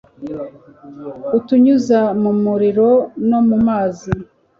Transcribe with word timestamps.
utunyuza 1.37 1.99
mu 2.21 2.31
muriro 2.43 2.89
no 3.29 3.39
mu 3.47 3.57
mazi 3.67 4.09